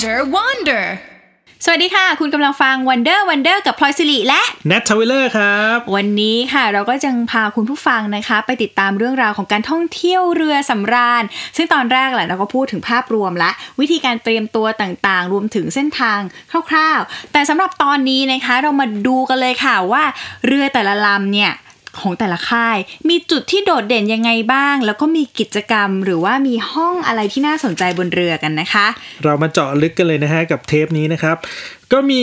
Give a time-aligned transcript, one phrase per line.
[0.00, 0.84] Wonder Wander
[1.64, 11.24] สวัสดีค่ะ คุณกำลังฟัง Wonder Wonder กับพลอยสิริและแนททวิลเลอร์ครับ วันนี้ค่ะเราก็จะพาคุณผู้ฟังนะคะ ไปติดตามเรื่องราวของการท่องเที่ยวเรือสำราญ
[11.56, 16.18] ซึ่งตอนแรกแหละเราก็พูดถึงภาพรวมละวิธีการเตรียมตัวต่างๆ รวมถึงเส้นทาง
[16.70, 20.04] คร่าว ๆ แต่สำหรับตอนนี้นะคะเรามาดูกันเลยค่ะว่า
[20.46, 21.52] เรือแต่ละลำเนี่ย
[21.98, 22.76] ของแต่ละค่าย
[23.08, 28.86] มีจุดที่โดดเด่นยังไงบ้าง แล้วก็มีกิจกรรมหรือว่ามีห้องอะไรที่น่าสนใจบนเรือกันนะคะ
[29.24, 31.36] เรามาเจาะลึกกันเลยนะฮะกับเทปนี้นะครับ
[31.92, 32.22] ก็มี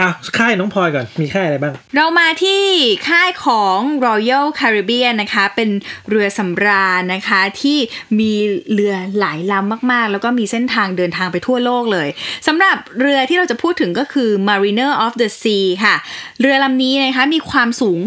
[0.00, 0.08] อะ
[0.38, 2.62] ค่ายน้องพลอยก่อน มีค่ายอะไรบ้าง เรามาที่
[3.08, 5.70] ค่ายของ Royal Caribbean นะคะ เป็น
[6.08, 7.78] เรือสำราญนะคะ ที่
[8.18, 8.32] มี
[8.72, 12.08] เรือหลายลำมากๆ แล้วก็มีเส้นทางเดินทางไปทั่วโลกเลย
[12.46, 15.96] สำหรับเรือที่เราจะพูดถึงก็คือ Mariner of the Sea ค่ะ
[16.40, 18.00] เรือลำนี้นะคะมีความสูง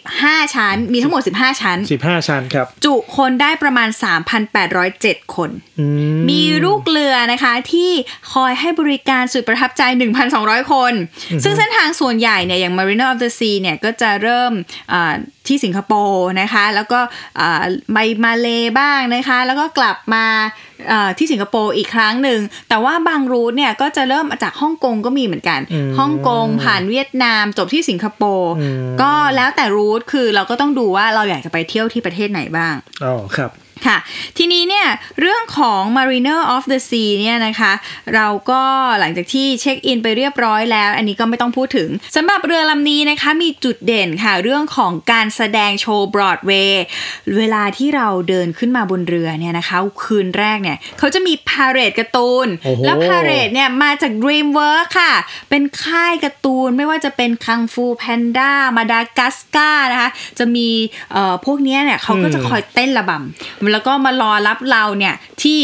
[0.00, 3.88] 15 ชั้น มีทั้งหมด 15 ชั้น 15 ชั้นครับ จุคนได้ประมาณ
[4.62, 7.90] 3,807 คนอืมมีลูกเรือนะคะที่
[8.32, 9.82] คอยให้บริการสุดประทับใจ
[10.16, 10.92] 1,200คน
[11.44, 14.52] ซึ่งเส้นทางส่วนใหญ่เนี่ยอย่าง Mariner of the Sea เนี่ยก็จะเริ่ม
[14.92, 15.14] อ่า
[15.46, 17.00] ที่สิงคโปร์นะคะ แล้วก็
[17.40, 18.48] อ่าไปมาเล
[18.80, 20.24] บ้างนะคะ แล้วก็กลับมา
[20.90, 25.60] อ่าที่สิงคโปร์อีกครั้งหนึ่ง แต่ว่าบางรูทเนี่ยก็จะเริ่มจากฮ่องกงก็มีเหมือนกัน
[25.98, 28.52] ฮ่องกงผ่านเวียดนามจบที่สิงคโปร์
[29.02, 32.74] ก็แล้วแต่รูทคือเราก็ต้องดูว่าเราอยากจะไปเที่ยวที่ประเทศไหนบ้าง
[33.04, 33.50] อ๋อครับ
[33.86, 33.96] ค่ะ
[34.38, 34.86] ทีนี้เนี่ย
[35.20, 37.72] เรื่องของ Mariner of the Sea เนี่ยนะคะ
[38.14, 38.62] เราก็
[39.00, 46.84] หลังจากที่เช็คอินไปเรียบร้อยแล้ว อันนี้ก็ไม่ต้องพูดถึงสำหรับเรือลำนี้นะคะมีจุดเด่นค่ะเรื่องของการแสดงโชว์บรอดเวย์
[47.38, 55.12] เวลาที่เราเดินขึ้นมาบนเรือเนี่ยนะคะคืนแรกเนี่ยเขาจะมีพาเรดการ์ตูนโอ้โหแล้วพาเรดเนี่ยมาจาก DreamWorks ค่ะ
[55.50, 60.68] เป็นค่ายการ์ตูนไม่ว่าจะเป็นคังฟูแพนด้ามาดากัสการ์นะคะจะมี
[61.12, 65.60] เอ่อพวกเนี้ยเนี่ยเขาก็จะคอยเต้นระบำแล้วก็มารอรับเราเนี่ยที่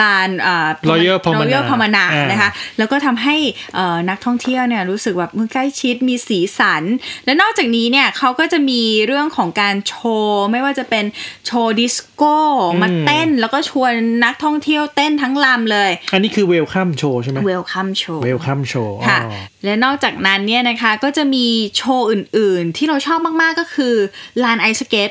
[0.00, 3.36] ลานเอ่อ Royal Promenade Royal Promenade อ่านนะคะแล้วก็ทำให้
[3.74, 6.82] เอ่อนักท่องเที่ยวเนี่ยรู้สึกแบบมือใกล้ชิดมีสีสัน
[7.24, 11.04] และนอกจากนี้เนี่ยเขาก็จะมีเรื่องของการโชว์ไม่ว่าจะเป็น
[11.46, 12.34] โชว์ดิสโก้
[12.82, 13.92] มาเต้นแล้วก็ชวน
[14.24, 19.18] นักท่องเที่ยวเต้นทั้งลำเลย อันนี้คือ Welcome Show ใช่ไหม Welcome Show Wel come Show ค่ะ
[19.64, 21.46] และนอกจากนั้นเนี่ยนะคะก็จะมี
[21.76, 23.94] โชว์อื่นๆ ที่เราชอบมากๆก็คือ
[24.42, 25.10] ลานไอสเก็ต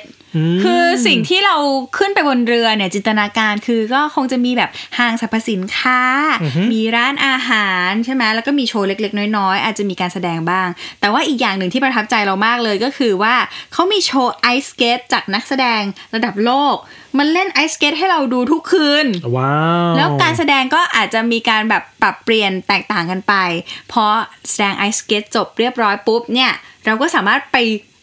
[0.63, 1.55] คือสิ่งที่เรา
[1.97, 6.01] ขึ้นไปบนเรือเนี่ยจินตนาการคือก็คงจะมีแบบห้างสรรพสินค้า
[6.73, 10.67] มีร้านอาหารใช่ไหมแล้วก็มีโชว์เล็กๆ น้อยๆ อาจจะมีการแสดงบ้าง
[10.99, 13.35] แต่ว่าอีกอย่างหนึ่งที่ประทับใจเรามากเลยก็คือว่า
[13.73, 15.81] เขามีโชว์ไอสเกตจากนักแสดง
[16.15, 16.75] ระดับโลก
[17.17, 19.05] มันเล่นไอสเกตให้เราดูทุกคืน
[19.37, 19.55] ว้า
[19.89, 23.33] วแล้วการแสดงก็อาจจะมีการแบบปรับเปลี่ยนแตกต่างกันไป
[23.89, 24.13] เพราะ
[24.49, 26.51] แสดงไอสเกตจบเรียบร้อยปุ๊บเนี่ย
[26.85, 27.57] เราก็สามารถไป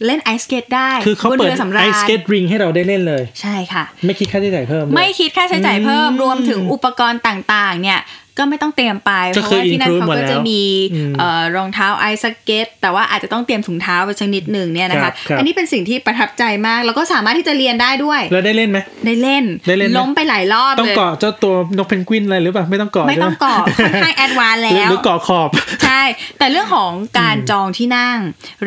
[0.06, 7.98] เล่นไอสเกตได้คือเขาบนเปิดรือสำราไอญสเก็ตริงให้เราได้เล่นเลย ใช่ค่ะ ไม่คิดค่าใช้จ่ายเพิ่มด้วยไม่คิดค่าใช้จ่ายเพิ่มอืมรวมถึงอุปกรณ์ต่างๆ เนี่ย
[8.38, 10.62] ก็ไม่ต้องเตรียมไปก็เพคือราะว่าที่นั่น include เขาหมดก็แล้วจะมี
[10.94, 25.50] อืมเอ่อรองเท้าไอสเก็ตแต่ว่าอาจจะต้องเตรียมถุงเท้าไปสักนิดหนึ่งเนี่ยนะครัคะบครับอันนี้เป็นสิ่งที่ประทับใจมาก แล้วก็สามารถที่จะเรียนได้ด้วย แล้วได้เล่นไหมได้เล่นได้เล่นไหมล้มไปหลายรอบต้องเลยเกาะเจ้าตัวนกเพนกวินอะไรหรือเปล่าไม่ต้องเกาะไม่ต้องใช่หเกาะค่อนข้างแอดวานหรือแล้วหรือเกาะขอบ
[25.84, 26.02] ใช่
[26.38, 28.18] แต่เรื่องของการจองที่นั่ง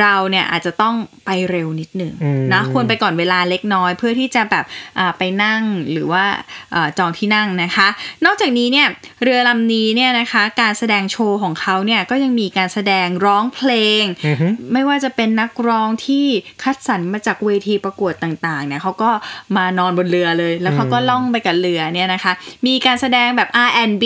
[0.01, 0.95] เราเนี่ยอาจจะต้อง
[1.25, 4.65] ไปเร็วนิดหนึ่งอืมนะควรไปก่อนเวลาเล็กน้อย เพื่อที่จะแบบ
[4.99, 6.25] อ่าไปนั่งหรือว่า
[6.75, 7.87] อ่าจองที่นั่งนะคะ
[8.25, 8.87] นอกจากนี้เนี่ย
[9.23, 16.25] เรือลำนี้เนี่ยนะคะการแสดงโชว์ของเขาเนี่ยก็ยังมีการแสดงร้องเพลงอือฮึไม่ว่าจะเป็นนักร้องที่
[16.63, 19.11] คัดสรรมาจากเวทีประกวดต่างๆเนี่ยเขาก็
[19.55, 22.33] มานอนบนเรือเลย แล้วเขาก็ล่องไปกับเรือเนี่ยนะคะ
[22.67, 24.05] มีการแสดงแบบ R&B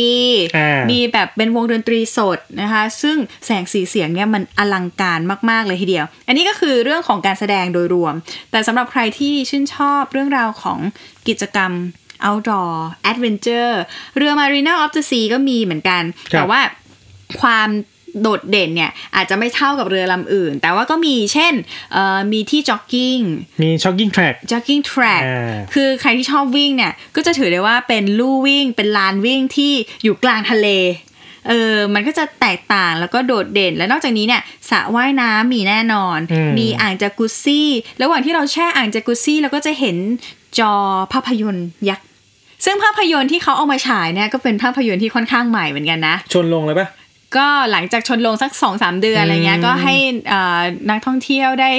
[0.57, 5.19] อ่ามีมีแบบเป็นวงดนตรีสดนะคะ ซึ่งแสงสีเสียงเนี่ยมันอลังการ
[5.49, 8.13] มากๆเลยทีเดียว อันนี้ก็คือเรื่องของการแสดงโดยรวม
[8.51, 10.79] แต่สำหรับใครที่ชื่นชอบเรื่องราวของ
[11.27, 11.71] กิจกรรม
[12.27, 12.73] outdoor
[13.11, 13.73] adventure
[14.17, 16.59] เรือ Marina of the Sea ก็มีเหมือนกันครับแต่ว่า
[17.41, 17.69] ความ
[18.21, 21.53] โดดเด่นเนี่ยอาจจะไม่เท่ากับเรือลำอื่น แต่ว่าก็มีเช่น
[21.93, 23.23] เอ่อมีที่ jogging
[23.61, 29.73] มีช็อกกิ้งแทร็ก jogging track อ่าคือใครที่ชอบวิ่งเนี่ย ก็จะถือได้ว่าเป็นลู่วิ่ง เป็นลานวิ่งที่
[30.03, 30.67] อยู่กลางทะเล
[31.49, 37.69] เออ มันก็จะแตกต่างแล้วก็โดดเด่น และนอกจากนี้เนี่ยสระว่ายน้ำมีแน่นอนอืมมีอ่างจากุซซี่
[38.01, 39.97] ระหว่างที่เราแช่อ่างจากุซซี่เราก็จะเห็น
[40.59, 40.73] จอ
[41.13, 42.06] ภาพยนตร์ยักษ์
[42.65, 46.87] ซึ่งภาพยนตร์ที่เขาเอามาฉายเนี่ยก็เป็นภาพยนตร์ที่ค่อนข้างใหม่เหมือนกันนะ ชนลงเลยปะ
[47.37, 49.95] ก็หลังจากชนลงสักสองสามเดือนอะไรเงี้ยอืมก็ให้
[50.31, 51.71] อ่านักท่องเที่ยวได้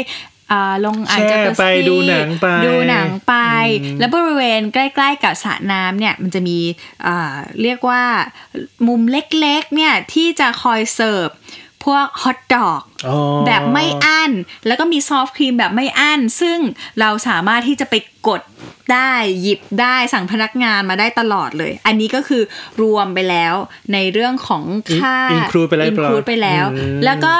[0.52, 3.34] อ่าลงอ่างจากุซแช่ไปซี่ดูหนังไปดูหนังไป
[3.82, 6.58] อืมแล้วบริเวณใกล้ ๆ กับสระน้ำเนี่ยมันจะมี
[7.06, 8.02] อ่าเรียกว่า
[8.88, 11.28] มุมเล็กๆเนี่ยที่จะคอยเสิร์ฟ
[11.84, 13.16] พวกฮอทดอกอ๋อ
[13.46, 14.32] แบบไม่อั้น
[14.66, 16.58] แล้วก็มีซอฟต์ครีมแบบไม่อั้น ซึ่ง
[17.00, 17.94] เราสามารถที่จะไป
[18.28, 18.42] กด
[18.92, 22.42] ได้หยิบได้สั่งพนักงานมาได้ตลอดเลย อันนี้ก็คือ
[22.82, 23.54] รวมไปแล้ว
[23.92, 24.62] ในเรื่องของ
[24.96, 27.34] ค่า include ไปแล้ว include ไปแล้วอืมแล้วก็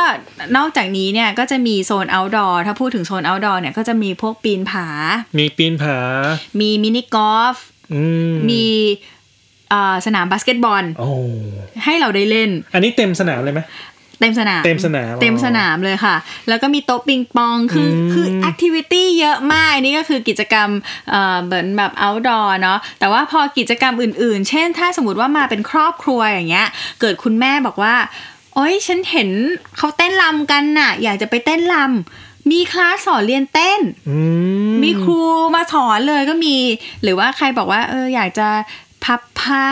[0.56, 4.86] นอกจากนี้เนี่ยก็จะมีโซน outdoor ถ้าพูดถึงโซน outdoor เนี่ยก็จะมีพวกปีนผา
[5.38, 5.98] มีปีนผา
[6.60, 7.56] มีมินิกอล์ฟ
[7.94, 8.66] อืมมี
[9.70, 11.08] เอ่อสนามบาสเกตบอลโอ้
[11.84, 13.60] ให้เราได้เล่น อันนี้เต็มสนามเลยไหม
[14.20, 16.16] เต็มสนาม เต็มสนามเต็มสนามเลยค่ะ
[16.48, 20.68] แล้วก็มีโต๊ะปิงปองคืออมคือแอคทิวิตี้เยอะมากนี่ก็คือกิจกรรม
[21.10, 26.68] เอ่อเหมือนแบบ outdoor เนาะแต่ว่าพอกิจกรรมอื่น ๆ เช่น ถ้าสมมติว่ามาเป็นครอบครัวอย่างเงี้ย
[27.00, 27.94] เกิดคุณแม่บอกว่า
[28.54, 29.30] โอ๊ยฉันเห็น
[29.78, 34.18] เขาเต้นรำกันน่ะ อยากจะไปเต้นรำมีคลาสสอนเรียนเต้นอื
[34.70, 35.20] มมีครู
[35.54, 36.56] มาสอนเลยก็มี
[37.02, 38.48] หรือว่าใครบอกว่าเอออยากจะ
[39.08, 39.70] พับผ้า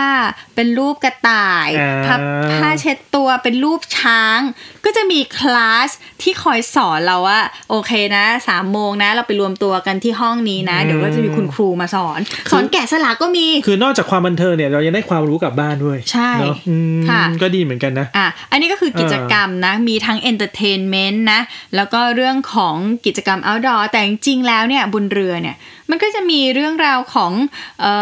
[0.54, 2.20] เป็นรูปกระต่ายอ่าพับ
[2.52, 4.40] ผ้าเช็ดตัวเป็นรูปช้าง
[4.84, 5.90] ก็จะมีคลาส
[6.22, 7.40] ที่คอยสอนเราว่า
[7.70, 12.20] โอเคนะสามโมงนะ เราไปรวมตัวกันที่ห้องนี้นะ เดี๋ยวก็จะมีคุณครูมาสอน
[12.52, 21.40] สอนแกะสลักก็มี คือนอกจากความบันเทิงเนี่ยเรายังได้ความรู้กลับบ้านด้วย ใช่เนาะอืมค่ะก็ดีเหมือนกันนะอะอันนี้ก็คือกิจกรรมนะ มีทั้ง entertainment นะ
[21.76, 25.56] แล้วก็เรื่องของกิจกรรม outdoor แต่จริงๆแล้วเนี่ยบนเรือเนี่ย
[25.90, 27.32] มันก็จะมีเรื่องราวของ
[27.80, 27.92] เอ่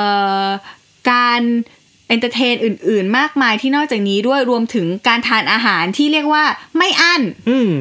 [0.42, 0.46] อ
[1.10, 1.40] การ
[2.08, 6.44] entertain อื่น ๆ มากมายที่นอกจากนี้ด้วยรวมถึงการทานอาหารที่เรียกว่า
[6.76, 7.72] ไม่อั้น อืม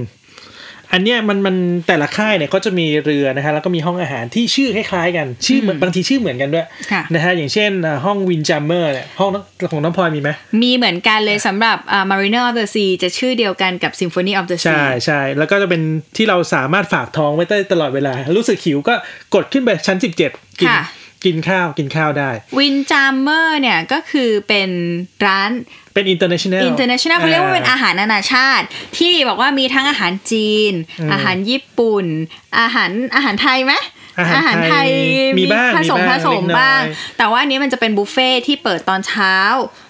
[0.95, 1.55] อันเนี้ยมันมัน
[1.87, 9.29] แต่ละค่ายเนี่ยก็จะมีเรือนะฮะแล้วก็มีห้องอาหารที่ชื่อคล้ายๆกันชื่อเหมือนบางทีชื่อเหมือนกันด้วยค่ะนะฮะอย่างเช่นอ่าห้อง Windjammer เนี่ยห้อง
[9.71, 10.29] ของน้องพลอยมีไหม
[10.61, 15.81] มีเหมือนกันเลยสำหรับอ่า Mariner of the Sea จะชื่อเดียวกันกับ Symphony of the ใช่ Sea ใช่แล้วก็จะเป็น
[16.17, 18.93] ที่เราสามารถฝากท้องไว้ได้ตลอดเวลา รู้สึกหิวก็
[19.35, 20.05] กดขึ้นไปชั้น 17
[20.59, 20.81] กินค่ะ
[21.25, 24.69] กินข้าวกินข้าวได้ Windjammer เนี่ยก็คือเป็น
[25.25, 25.51] ร้าน
[25.93, 28.65] เป็น international international เขาเรียกว่าเป็นอาหารนานาชาติ
[28.97, 30.73] ที่บอกว่ามีทั้งอาหารจีน
[31.13, 32.05] อาหารญี่ปุ่น
[32.59, 33.73] อาหารอาหารไทยไหม
[34.35, 34.87] อาหารไทย
[35.39, 36.81] มีบ้างผสมมีบ้างผสมเล็กน้อยบ้าง
[37.17, 39.35] แต่ว่าอันนี้มันจะเป็นบุฟเฟ่ที่เปิดตอนเช้า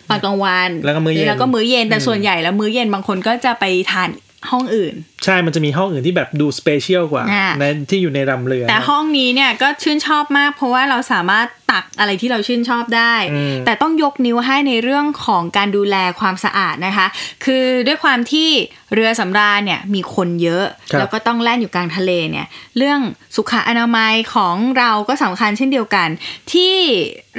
[0.10, 4.10] ตอนกลางวันแล้วก็มื้อเย็นแล้วก็มื้อเย็นแต่ส่วนใหญ่แล้วมื้อเย็นบางคนก็จะไปทาน
[4.51, 4.95] ห้องอื่น
[5.25, 17.07] ใช่มันจะมีห้องอื่นที่แบบดู special กว่าอ่าในที่อยู่ในลำเรือ แต่ห้องนี้เนี่ยก็ชื่นชอบมาก เพราะว่าเราสามารถตักอะไรที่เราชื่นชอบได้อืมแต่ต้องยกนิ้วให้ในเรื่องของการดูแลความสะอาดนะคะ
[17.45, 18.50] คือด้วยความที่
[18.94, 22.48] เรือสำราญเนี่ยมีคนเยอะครับแล้วก็ต้องแล่นอยู่กลางทะเลเนี่ย
[22.78, 23.00] เรื่อง
[23.36, 26.07] สุขอนามัยของเราก็สำคัญเช่นเดียวกัน
[26.54, 26.75] ที่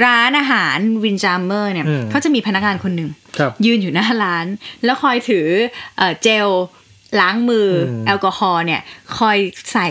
[0.04, 4.46] ร้านอาหาร Windjammer เนี่ยเขาจะมีพนักงานคนหนึ่งครับยืนอยู่หน้าร้าน
[4.84, 5.46] แล้วคอยถือ
[5.96, 6.48] เอ่อเจล
[7.20, 8.80] ล้างมืออมแอลกอฮอล์เนี่ย
[9.18, 9.38] คอย
[9.72, 9.88] ใส่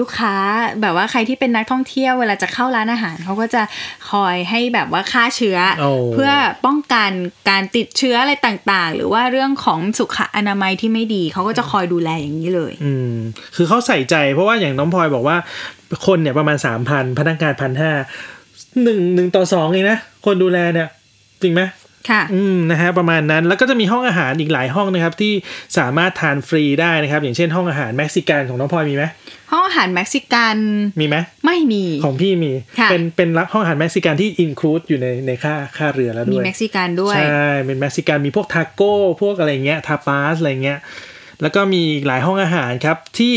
[0.00, 0.34] ลูกค้า
[0.80, 3.62] แบบว่าใครที่เป็นนักท่องเที่ยวเวลาจะเข้าร้านอาหารเขาก็จะ
[4.10, 6.30] คอยให้แบบว่าฆ่าเชื้อโอ้เพื่อ
[6.66, 7.10] ป้องกัน
[7.50, 13.14] การติดเชื้ออะไรต่างๆ หรือว่าเรื่องของสุขอนามัยที่ไม่ดีเขาก็จะคอยดูแลอย่างนี้เลย อืม
[13.56, 15.36] คือเขาใส่ใจ เพราะว่าอย่างน้องพลอยบอกว่า
[16.06, 17.92] คนเนี่ยประมาณสามพันพนักงานพันห้า
[18.82, 20.88] หนึ่งหนึ่งต่อสองเองนะคนดูแลเนี่ย
[21.42, 21.62] จริงไหม
[22.08, 25.32] ค่ะอืมนะฮะประมาณนั้นแล้วก็จะมีห้องอาหารอีกหลายห้องนะครับ ที่
[25.78, 29.04] สามารถทานฟรีได้นะครับ อย่างเช่นห้องอาหารเม็กซิกันของน้องพลอยมีไหม
[29.52, 30.56] ห้องอาหารเม็กซิกัน
[31.00, 31.16] มีไหม
[31.46, 40.78] ไม่มีของพี่มีค่ะเป็นเป็นห้องอาหารเม็กซิกันที่ include อยู่ในในค่าค่าเรือแล้วมีด้วยเม็กซิกันด้วยใช่เป็นเม็กซิกันมีพวกทาโก้พวกอะไรเงี้ยทาปาสอะไรเงี้ย
[41.42, 43.34] แล้วก็มีอีกหลายห้องอาหารครับที่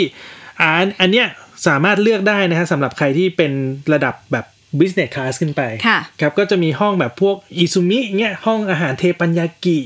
[0.62, 1.27] อ่าอันอันเนี้ย
[1.68, 3.51] สามารถเลือกได้นะฮะสำหรับใครที่เป็น
[3.93, 4.46] ระดับแบบ
[4.80, 9.77] business class ขึ้นไปค่ะครับก็จะมีห้องแบบพวก Izumi เงี้ยห้องอาหารเทปันยากิ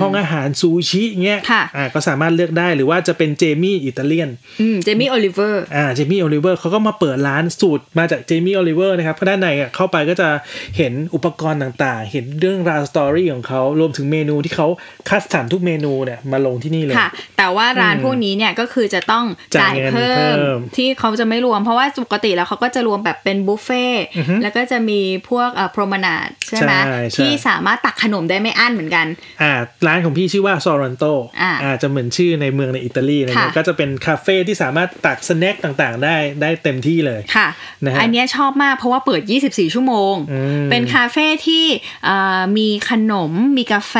[0.00, 4.30] ห้องอาหารซูชิเงี้ยค่ะอ่าก็สามารถเลือกได้หรือว่าจะเป็น Jamie's Italian
[4.60, 10.28] อืมเจมี่โอลิเวอร์อ่าเจมี่โอลิเวอร์เขาก็มาเปิดร้านสูตรมาจากเจมี่โอลิเวอร์นะครับเพราะด้านในอะเข้าไปก็จะ
[10.76, 14.68] เห็นอุปกรณ์ต่างๆ เห็นเรื่องราว story ของเขารวมถึงเมนูที่เขา
[15.08, 19.24] คัดสรรทุกเมนูเนี่ยมาลงที่นี่เลยค่ะ แต่ว่าร้านอืมพวกนี้เนี่ยก็คือจะต้อง
[19.54, 24.04] จ่าจ่ายยเงินเพิ่เพิ่มมที่เขาจะไม่รวม เพราะว่าปกติแล้วเขาก็จะรวมแบบเป็นบุฟเฟ่ต์
[24.42, 29.06] แล้วก็จะมีพวกเอ่อโปรมนาดใช่ไหมใช่ใช่ ที่สามารถตักขนมได้ไม่อั้นเหมือนกัน
[29.42, 29.52] อ่า
[29.86, 31.04] ร้านของพี่ชื่อว่าซอรันโต
[31.42, 37.48] อ่าอ่าจะเหมือนชื่อในเมืองในอิตาลีอะไรเงี้ยค่ะก็จะเป็นคาเฟ่ที่สามารถตักสแน็คต่างๆ ได้ได้เต็มที่เลย ค่ะ
[37.84, 41.64] นะฮะอันเนี้ยชอบมากเพราะว่าเปิด 24 ชั่วโมง อืม เป็นคาเฟ่ที่
[42.04, 43.96] เอ่อมีขนม มีกาแฟ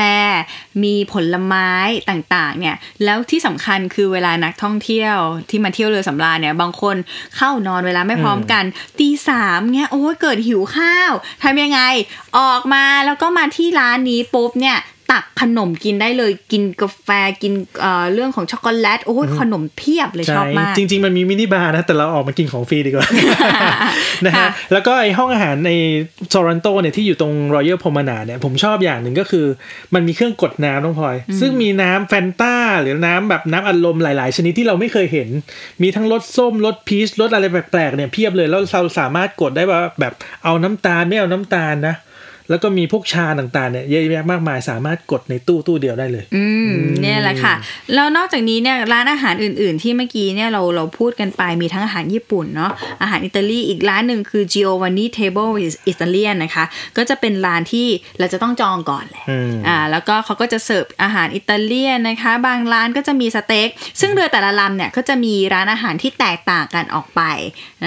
[0.85, 1.71] มีผลไม้
[2.11, 5.17] ต่างๆ เนี่ย แล้วที่สำคัญคือเวลานักท่องเที่ยว
[5.51, 6.97] ที่มาเที่ยวเรือสำราญเนี่ย บางคน
[7.37, 8.65] เข้านอนเวลาไม่พร้อมกัน
[8.99, 11.81] ตีสามเนี่ยโอ้ยเกิดหิวข้าวทำยังไง
[12.39, 14.79] ออกมาแล้วก็มาที่ร้านนี้ปุ๊บเนี่ย
[15.11, 17.09] ตักขนมกินได้เลยกินกาแฟ
[17.43, 23.09] กินเอ่อเรื่องของช็อกโกแลตโอ้ยขนมเพียบเลยชอบมาก จริง ๆ มันมีมินิบาร์นะ แต่เราออกมากินของฟรีดีกว่า
[24.27, 25.71] นะฮะค่ะแล้วก็ไอห้องอาหารใน
[26.31, 29.47] โตรอนโตเนี่ยที่อยู่ตรงรอยัลพ o ม a นาเนี่ยผมชอบอย่างหนึ่งก็คือ
[29.95, 35.29] มันมีเครื่องกดน้ำน้องพลอย ซึ่งมีน้ำแฟนต้าหรือน้ำแบบน้ำอัดลมหลาย ๆ ชนิดที่เราไม่เคยเห็น
[35.83, 40.13] มีทั้งรสส้มรสพีชรสอะไรแปลกๆเนี่ยเพียบเลยแล้วเราสามารถกดได้ว่าแบบ
[40.45, 41.95] เอาน้ำตาลไม่เอาน้ำตาลนะ
[42.51, 46.71] แล้วก็มีพวกชาต่างๆเนี่ยเยอะแยะมากมายสามารถกดในตู้ตู้เดียวได้เลย อืม
[47.03, 47.55] เนี่ยแหละค่ะ
[47.95, 52.73] แล้วนอกจากนี้เนี่ยร้านอาหารอื่น ๆ ที่เมื่อกี้เนี่ยเราเราพูดกันไปมีทั้งอาหารญี่ปุ่นเนาะ
[53.03, 55.51] อาหารอิตาลีอีกร้านหนึ่งคือ Giovanni Table
[55.93, 56.65] Italian นะคะ
[56.97, 57.87] ก็จะเป็นร้านที่
[58.19, 63.69] เราจะต้องจองก่อนแหละอืมอ่าแล้วก็เขาก็จะเสิร์ฟอาหารอิตาเลียนนะคะ บางร้านก็จะมีสเต็ก
[64.01, 67.21] ซึ่งเรือแต่ละลำเนี่ยก็จะมีร้านอาหารที่แตกต่างกันออกไป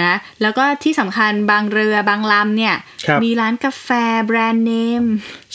[0.12, 2.74] ะแล้วก็ที่สำคัญบางเรือบางลำเนี่ย
[3.06, 3.88] ครับมีร้านกาแฟ
[4.26, 5.04] แบรนด์เนม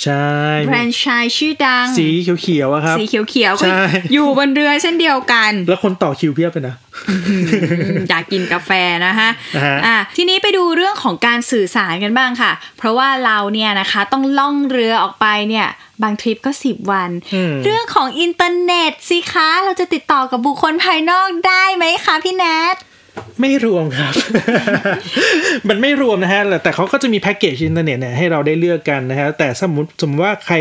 [0.03, 0.27] ใช่
[0.65, 2.07] แบรนด์ชายชื่อดัง สี
[2.41, 3.81] เขียวๆอะครับ สีเขียวๆก็ใช่
[4.13, 6.75] อยู่บนเรือเช่นเดียวกัน แล้วคนต่อคิวเพียบเลยนะ
[7.09, 7.45] อืม
[8.09, 8.71] อยากกินกาแฟ
[9.05, 15.67] นะคะนะฮะอะทีนี้ไปดูเรื่องของการสื่อสารกันบ้างค่ะ เพราะว่าเราเนี่ยนะคะต้องล่องเรือออกไปเนี่ย
[16.03, 22.75] บางทริปก็ 10 วันอืมเรื่องของอินเทอร์เน็ตสิคะ เราจะติดต่อกับบุคคลภายนอกได้ไหมคะพี่แนท
[23.41, 24.13] ไม่รวมครับ
[25.69, 30.55] มันไม่รวมนะฮะ แต่เขาก็จะมีแพ็กเกจอินเทอร์เน็ตเนี่ยให้เราได้เลือกกันนะฮะ แต่สมมติสมมติว่าใคร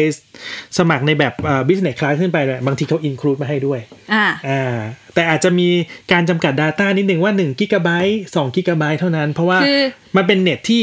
[0.79, 3.81] สมัครในแบบเอ่อ business class ขึ้นไปเนี่ยบางทีเขา include มาให้ด้วย
[4.15, 4.79] อ่า อ่า
[5.15, 5.69] แต่อาจจะมี
[6.13, 9.81] การจำกัด Data นิดนึงว่า1กิกะไบต์2กิกะไบต์เท่านั้น เพราะว่าคือ
[10.17, 10.83] มันเป็นเน็ตที่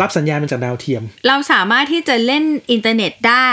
[0.00, 3.50] รับสัญญาณมาจากดาวเทียม เราสามารถที่จะเล่นอินเทอร์เน็ตได้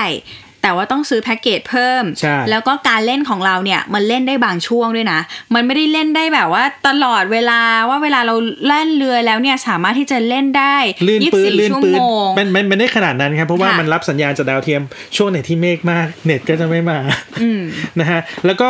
[0.62, 5.20] แต่ว่าต้องซื้อแพ็กเกจเพิ่มใช่แล้วก็การเล่นของเราเนี่ยมันเล่นได้บางช่วงด้วยนะ
[5.53, 8.36] มันไม่ได้เล่นได้แบบว่าตลอดเวลาว่าเวลาเรา
[8.68, 10.75] แล่นเรือแล้วเนี่ยสามารถที่จะเล่นได้
[11.08, 14.82] ลื่นปืน24ลื่นชั่วปืนโมงมันมันมันได้ขนาดนั้นครับเพราะว่าค่ะมันรับสัญญาณจากดาวเทียม
[15.15, 17.00] ช่วงไหนที่เมฆมากเน็ตก็จะไม่มา
[17.41, 17.62] อืม
[18.00, 18.70] นะฮะแล้วก็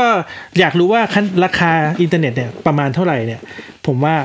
[0.59, 1.71] อยากรู้ว่าขั้นราคา
[2.01, 3.41] อินเทอร์เน็ตเนี่ยประมาณเท่าไหร่เนี่ย
[3.87, 4.15] ผมว่า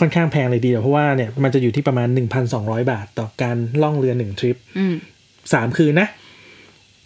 [0.00, 2.08] ค่อนข้างแพงเลยทีเดียวเพราะว่าเนี่ยมันจะอยู่ที่ประมาณ
[2.48, 4.94] 1,200 บาทต่อการล่องเรือหนึ่งทริปอืม
[5.52, 6.08] สามคืนนะ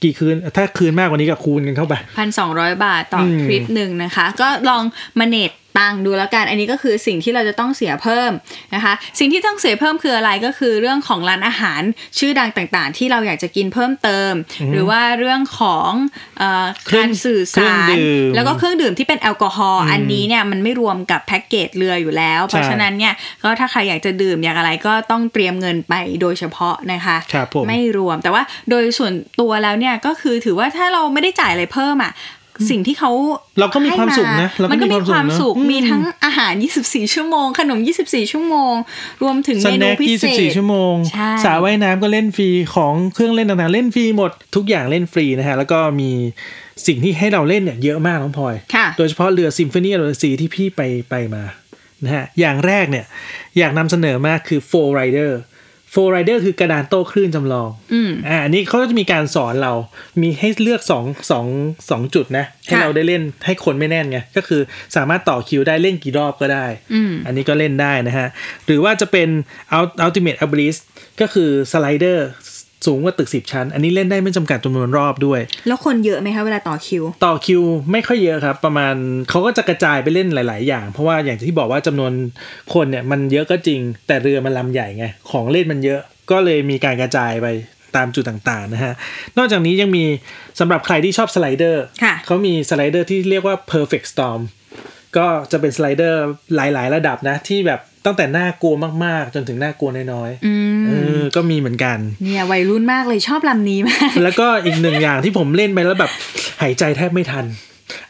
[0.02, 4.82] กี่คืน ถ้าคืนมากกว่านี้ก็คูณกันเข้าไปพันสองร้อยบาทต่ออมทริปหนึ่งนะคะ ก็ลอง
[5.18, 8.30] มานับตังค์ดูแล้วกัน อันนี้ก็คือสิ่งที่เราจะต้องเสียเพิ่ม
[8.74, 11.82] นะคะ สิ่งที่ต้องเสียเพิ่มคืออะไรก็คือเรื่องของร้านอาหาร
[12.18, 14.32] ชื่อดังต่างๆ ที่เราอยากจะกินเพิ่มเติม
[14.72, 15.90] หรือว่าเรื่องของ
[16.38, 32.12] เอ่อเครื่กาองรสื่อเครื่สาองรดื่มแล้วก็เครื่องดื่มที่เป็นแอลกอฮอล์อันนี้เนี่ยมันไม่รวมกับแพ็กเกจเรืออยู่แล้ว เพราะใช่ฉะนั้นเนี่ยก็ถ้าใครอยากจะดื่มอยากอะไรก็ต้องเตรียมเงินไปโดยเฉพาะนะคะครับผมไม่รวมแต่ว่าโดยส่วนตัวแล้วเนี่ยก็คือถือว่าถ้าเราไม่ได้จ่ายอะไรเพิ่มอะ
[32.70, 33.10] สิ่งที่เขา
[33.58, 36.52] เราก็มีความสุขนะให้เราก็มันก็มีความสุขมีความสุขนะมีทั้งอาหาร
[36.84, 38.74] 24 ชั่วโมง ขนม 24 ชั่วโมง
[39.22, 46.10] รวมถึงสเมนูแน็คพิเศษ24 ชั่วโมงใช่สระว่ายน้ำก็เล่นฟรีของเครื่องเล่นต่างๆ เล่นฟรีหมดทุกอย่างเล่นฟรีนะฮะแล้วก็มี
[46.86, 51.44] สิ่งที่ให้เราเล่นเนี่ยเยอะมากน้องพลอยค่ะโดยเฉพาะเรือซิมโฟนีอ r ซีที่พี่ไปไปมา
[52.04, 53.06] นะฮะอย่างแรกเนี่ย
[53.58, 55.32] อยากนำเสนอมากคือ Four Rider
[55.94, 59.72] Four Rider คือกระดานโต้คลื่นจำลองอืมอ่าอันนี้เขาก็จะมีการสอนเรา
[60.22, 61.46] มีให้เลือกสองสอง
[61.90, 64.60] สองจุดนะ ให้ค่ะเราได้เล่นให้คนไม่แน่นไง ก็คือ
[64.96, 68.28] สามารถต่อคิวได้เล่นกี่รอบก็ได้อืมอันนี้ก็เล่นได้นะฮะ
[68.66, 69.28] หรือว่าจะเป็น
[69.78, 70.76] Ult- Ultimate a b r i s
[71.20, 72.55] ก็คือสไลเดอร์สู
[72.96, 78.94] งกว่าตึก10ชั้น อันนี้เล่นได้ไม่จำกัดจำนวนรอบด้วย แล้วคนเยอะไหมคะเวลาต่อคิว ต่อคิวไม่ค่อยเยอะครับ ประมาณ
[79.30, 82.12] เขาก็จะกระจายไปเล่นหลาย ๆ อย่าง เพราะว่าอย่างที่บอกว่าจำนวน
[82.74, 87.46] คนเนี่ยมันเยอะก็จริง แต่เรือมันลำใหญ่ไงของเล่นมันเยอะ ก็เลยมีการกระจายไป
[87.96, 88.94] ตามจุดต่าง ๆ นะฮะ
[89.38, 90.04] นอกจากนี้ยังมี
[90.60, 94.40] สำหรับใครที่ชอบสไลเดอร์ค่ะเขามีสไลเดอร์ที่เรียกว่า perfect storm
[95.16, 96.22] ก็จะเป็นสไลเดอร์
[96.54, 106.12] หลาย ๆ ระดับนะที่แบบตั้งแต่น่ากลัวมาก ๆ จนถึงน่ากลัวน้อยอืมๆเออก็มีเหมือนกัน เนี่ยวัยรุ่นมากเลยชอบลำนี้มาก แล้วก็อีกหนึ่งอย่างที่ผมเล่นไปแล้วแบบ
[106.62, 107.44] หายใจแทบไม่ทัน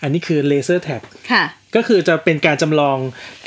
[0.02, 1.02] อันนี้คือ laser tag
[1.33, 1.45] ค่ะ
[1.76, 2.99] ก็คือจะเป็นการจำลอง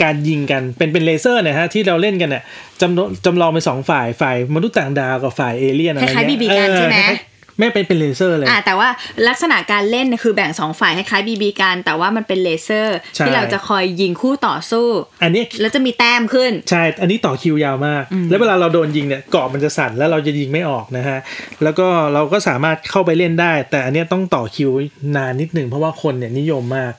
[0.03, 2.43] การยิงกันเป็นเป็นเลเซอร์นะฮะที่เราเล่นกันเนี่ย
[2.81, 7.28] จำจำลองเป็นสองฝ่ายฝ่ายมนุษย์ต่างดาวกับฝ่ายเอเลี่ยนอะไรคล้ายๆเงี้ย BB กันใช่ไหมเออคล้ายๆ
[7.59, 8.89] ไม่เป็นเป็นเลเซอร์เลยอ่าแต่ว่า
[9.27, 14.87] ลักษณะการเล่นเนี่ยคือแบ่งสองฝ่ายคล้ายๆ BB gun แต่ว่ามันเป็นเลเซอร์ใช่ที่เราจะคอยยิงคู่ต่อสู้
[15.23, 21.19] อันนี้แล้วจะมีแต้มขึ้น ใช่ อันนี้ต่อคิวยาวมาก แล้วเวลาเราโดนยิงเนี่ยเกราะมันจะสั่นแล้วเราจะยิงไม่ออกนะฮะ
[21.63, 24.71] แล้วก็เราก็สามารถเข้าไปเล่นได้ แต่อันเนี้ยต้องต่อคิว
[25.15, 26.93] นานนิดหนึ่งเพราะว่าคนเนี่ยนิยมมาก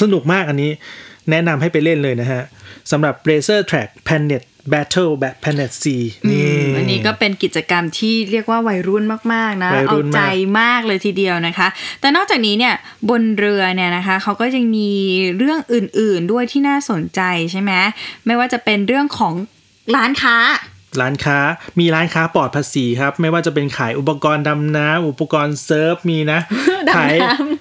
[0.00, 0.70] สนุกมากอันนี้
[1.30, 2.42] แนะนำให้ไปเล่นเลยนะฮะ
[2.90, 5.84] สำหรับ Laser Tag Planet Battle Battle Planet Z
[6.30, 10.20] นี่อันนี้ก็เป็นกิจกรรมที่เรียกว่าวัยรุ่นมาก ๆ นะวัยเอารุ่นมากใจ
[10.60, 11.68] มากเลยทีเดียวนะคะ
[12.00, 12.74] แต่นอกจากนี้เนี่ย
[13.10, 14.90] บนเรือเนี่ยนะคะเขาก็ยังมี
[15.38, 17.20] เรื่องอื่น ๆ ด้วยที่น่าสนใจ
[17.52, 17.72] ใช่ไหม
[18.26, 19.34] ไม่ว่าจะเป็นเรื่องของ
[19.96, 20.36] ร้านค้า
[21.00, 21.38] ร้านค้า
[21.80, 26.40] มีร้านค้าปลอดภาษีครับ ไม่ว่าจะเป็นขายอุปกรณ์ดำน้ำอุปกรณ์เซิร์ฟมีนะ
[26.88, 27.14] ดำน้ำขาย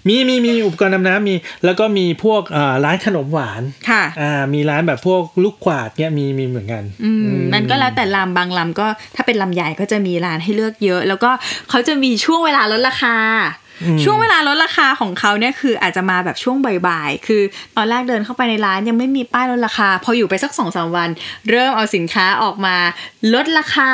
[0.08, 11.32] มีมีมีอุปกรณ์ดำน้ำมี แล้วก็มีพวกเอ่อร้านขนมหวานค่ะอ่ามีร้านแบบพวกลูกกวาดเนี่ยมีมีเหมือนกันอืมมันก็แล้วแต่ลำบางลำก็ถ้าเป็นลำใหญ่ก็จะมีร้านให้เลือกเยอะ แล้วก็
[11.70, 13.18] เขาจะมีช่วงเวลาลดราคา
[14.04, 16.58] ช่วงเวลาลดราคาของเขาเนี่ยคืออาจจะมาแบบช่วง
[16.88, 17.42] บ่ายๆ คือ
[17.78, 21.10] ตอนแรกเดินเข้าไปในร้านยังไม่มีป้ายลดราคา พออยู่ไปสักสองสามวัน
[21.50, 22.76] เริ่มเอาสินค้าออกมา
[23.34, 23.92] ลดราคา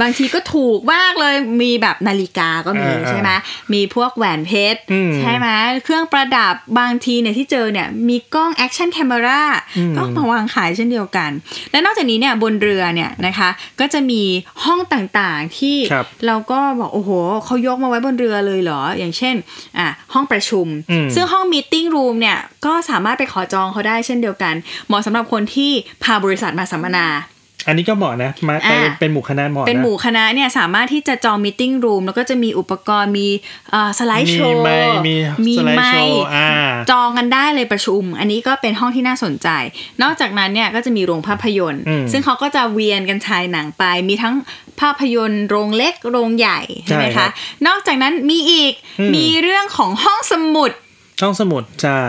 [0.00, 3.30] บางทีก็ถูกมากเลยมีแบบนาฬิกาก็มีอ่าๆใช่ไหม
[3.72, 5.48] มีพวกแหวนเพชรอืมใช่ไหม
[5.84, 9.42] เครื่องประดับบางทีเนี่ยที่เจอเนี่ยมีกล้องแอคชั่นแคม e รา
[9.76, 11.30] อืมก็มาวางขายเช่นเดียวกัน
[11.70, 13.48] และนอกจากนี้เนี่ยบนเรือเนี่ยนะคะ
[13.80, 14.22] ก็จะมี
[14.64, 17.10] ห้องต่างๆที่ครับเราก็บอกโอ้โห
[17.44, 19.36] เขายกมาไว้บนเรือเลยเหรออย่างเช่น
[19.78, 24.54] อะห้องประชุมอืมซึ่งห้อง meeting room เนี่ยก็สามารถไปขอจองเขาได้เช่นเดียวกัน
[24.86, 27.06] เหมาะสำหรับคนที่พาบริษัทมาสัมมนา
[27.66, 33.28] อันนี้ก็เหมาะนะมาไปอ่าเป็นหมู่คณะเหมาะเป็นนะหมู่คณะเนี่ยสามารถที่จะจอง meeting room แล้วก็จะมีอุปกรณ์มี
[33.98, 35.14] สไลด์โชมีว์ไมค์มี
[35.46, 36.50] มีสไลด์ไมโชค์ว์อ่า
[36.90, 39.48] จองกันได้เลยประชุม อันนี้ก็เป็นห้องที่น่าสนใจ
[40.02, 44.34] นอกจากนั้นเนี่ยก็จะมีโรงภาพยนตร์อืมซึ่งเขาก็จะเวียนกันฉายหนังไป มีทั้ง
[44.80, 47.30] ภาพยนตร์โรงเล็กโรงใหญ่ใช่ไหมใช่ครัคะบ
[47.66, 50.70] นอกจากนั้นมีอีกอืมมีเรื่องของห้องสมุด
[51.20, 52.00] ช่องสมุดใช่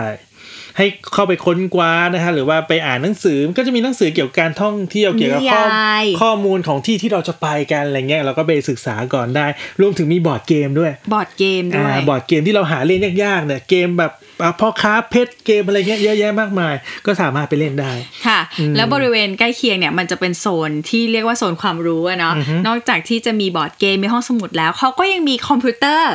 [0.78, 9.46] ให้เข้าไปค้นคว้านะฮะหรือว่าไปอ่านหนังสือมันก็จะมีหนังสือเกี่ยวกับการท่องเที่ยวเกี่ยวกับข้อนิยายข้อมูลของที่ที่เราจะไปกันอะไรเงี้ยเราก็ไปศึกษาก่อนได้
[9.80, 14.27] รวมถึงมีบอร์ดเกมด้วยบอร์ดเกมด้วยอ่าบอร์ดเกมที่เราหาเล่นยากๆเนี่ยเกมแบบอะ
[14.60, 16.74] พ่อค้าเพชรเกมอะไรเงี้ยเยอะแยะมากมาย
[17.06, 17.92] ก็สามารถไปเล่นได้
[18.26, 18.40] ค่ะ
[18.76, 22.34] แล้วบริเวณใกล้เคียงเนี่ยมันจะเป็นโซนที่เรียกว่าโซนความรู้อะเนาะ
[22.66, 26.14] นอกจากที่จะมีบอร์ดเกมมีห้องสมุดแล้วเขาก็ยังมีคอมพิวเตอร์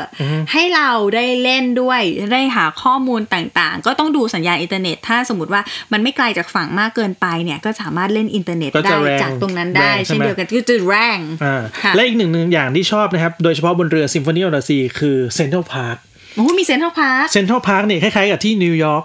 [0.51, 2.01] ให้เราได้เล่นด้วย
[2.34, 5.62] ได้หาข้อมูลต่างๆ ก็ต้องดูสัญญาณอินเทอร์เน็ต ถ้าสมมติว่า
[5.92, 15.98] มันไม่ไกลจากฝั่งมากเกินไปเนี่ยก็สามารถเล่นอินเทอร์เน็ตก็จะได้แรงจากตรงนั้นได้แรงใช่เช่นไหมเดียวกันก็จะแรงอ่าค่ะและอีกหนึ่งหนึ่งอย่างที่ชอบนะครับโดยเฉพาะบนเรือ Symphony of the Seas คือเซ็นทรัลพาร์ค
[16.36, 19.04] โอ้โหมี Central Park Central Park เนี่ยคล้ายๆกับที่นิวยอร์ก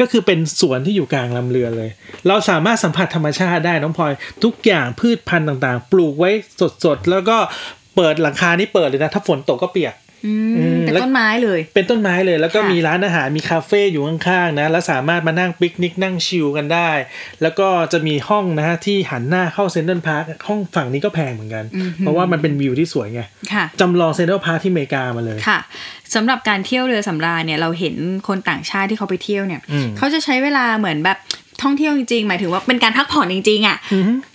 [0.00, 1.90] ก็คือเป็นสวนที่อยู่กลางลำเรือเลย
[2.28, 4.12] เราสามารถสัมผัสธรรมชาติได้น้องพลอย
[4.44, 6.30] ทุกอย่างพืชพันธุ์ต่างๆ ปลูกไว้
[6.84, 7.36] สดๆ แล้วก็
[7.96, 9.94] เปิดหลังคานี่เปิดเลยนะ ถ้าฝนตกก็เปียก
[10.82, 16.90] เป็นแล้วต้นไม้เลย เป็นต้นไม้เลย แล้วก็ค่ะมีร้านอาหารมีคาเฟ่อยู่ข้างๆนะ แล้วสามารถมานั่งปิกนิกนั่งชิลกันได้
[17.42, 21.64] แล้วก็จะมีห้องนะฮะที่หันหน้าเข้า Central Park ห้องฝั่งนี้ก็แพงเหมือนกัน
[21.98, 23.22] เพราะว่ามันเป็นวิวที่สวยไง
[23.54, 25.58] ค่ะจำลอง Central Park ที่อเมริกามาเลยค่ะ
[26.14, 27.94] สำหรับการเที่ยวเรือสำราญเนี่ยเราเห็น
[28.28, 31.18] คนต่างชาติที่เขาไปเที่ยวเนี่ยอืมเขาจะใช้เวลาเหมือนแบบ
[31.62, 33.76] ท่องเที่ยวจริงๆ หมายถึงว่าเป็นการพักผ่อนจริงๆอะ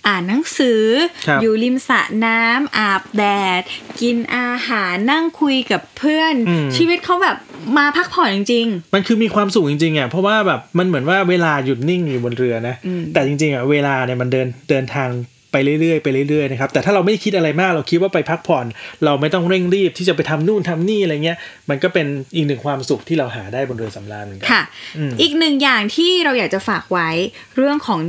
[0.06, 0.82] อ่านหนังสือ
[1.26, 3.24] ครับอยู่ริมสระน้ำอาบแด
[3.60, 3.62] ด
[4.00, 7.36] กินอาหารนั่งคุยกับเพื่อนอืมชีวิตเขาแบบ
[7.78, 15.08] มาพักผ่อนจริงมันคือมีความสุขจริงๆอะเพราะว่าแบบมันเหมือนว่าเวลาหยุดนิ่งอยู่บนเรือนะอืมแต่จริงๆอะเวลาเนี่ยมันเดินเดินทาง
[15.54, 18.66] ไปเรื่อยๆไปเรื่อยๆนะครับแต่ถ้าเราไม่ได้คิดอะไรมากเราคิดว่าไปพักผ่อน
[19.04, 21.38] เราไม่ต้องเร่งรีบที่จะไปทำนู่นทำนี่อะไรเงี้ย
[21.70, 24.62] มันก็เป็นอีกหนึ่งความสุขที่เราหาได้บนเรือสำราญเหมือนกัๆค่ะ
[24.96, 27.10] อืมอีกหนึ่งอย่างที่เราอยากจะฝากไว้
[27.56, 28.00] เรื่องของ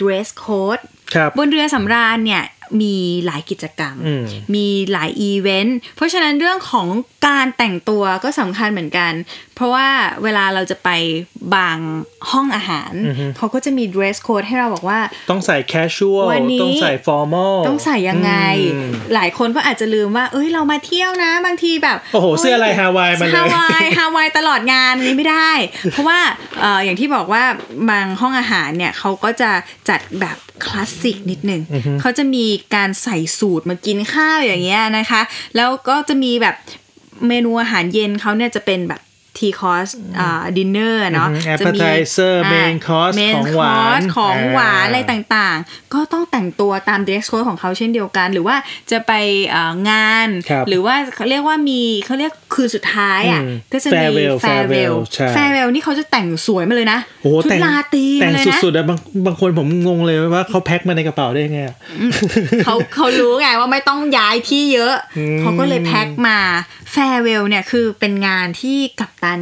[0.00, 0.82] dress code
[1.14, 2.44] ครับบนเรือสำราญเนี่ย
[2.80, 6.86] มีหลายกิจกรรมอืมมีหลายอีเวนต์ เพราะฉะนั้นเรื่องของ
[7.26, 9.12] การแต่งตัวก็สำคัญเหมือนกัน
[9.54, 9.88] เพราะว่า
[10.22, 10.88] เวลาเราจะไป
[11.54, 11.78] บาง
[12.30, 18.32] ห้องอาหารอือฮึเขาก็จะมี dress code ให้เราบอกว่า ต้องใส่ casual วันนี้ต้องใส่ formal ต้องใส่ยังไง
[18.74, 25.50] อืมหลายคนก็อาจจะลืมว่า เอ้ยเรามาเที่ยวนะ บางทีแบบ โอ้โห เสื้อลายฮาวายมาเลยฮาวายฮาวายตลอดงานอันนี้ไม่ได้
[25.92, 26.18] เพราะว่า
[26.60, 27.44] เอ่ออย่างที่บอกว่า
[27.90, 29.50] บางห้องอาหารเนี่ยเขาก็จะ
[29.88, 31.62] จัดแบบคลาสสิกนิดหนึ่ง
[32.00, 35.22] เขาจะมีการใส่สูทมากินข้าวอย่างเงี้ยนะคะ
[35.56, 36.56] แล้วก็จะมีแบบ
[37.28, 39.00] เมนูอาหารเย็นเขาเนี่ยจะเป็นแบบ
[39.38, 48.28] three course อ่าดินเนอร์เนาะอือฮึจะมี appetizer อ่า main course main ของหวาน course ของหวานอ่าอะไรต่างๆ ก็ต้องแต่งตัวตาม dress code ของเขาเช่นเดียวกัน
[48.32, 48.56] หรือว่า
[48.90, 49.12] จะไป
[49.50, 61.76] เอ่องานครับหรือว่าเขาเรียกว่ามีเขาเรียกคืนสุดท้ายอะอืมก็จะมี farewell farewell farewell ใช่ farewell นี่เขาจะแต่งสวยมาเลยนะโอ้โหชุดแต่งราตรีแต่งมาเลยนะสุดๆอะบางบางคนผมงงเลยว่าเขาแพ็คมาในกระเป๋าได้ยังไงอะ
[62.64, 66.38] เขาเขารู้ไงว่าไม่ต้องย้ายที่เยอะอืมเขาก็เลยแพ็คมา
[66.94, 69.40] farewell เนี่ยคือเป็นงานที่กัปตัน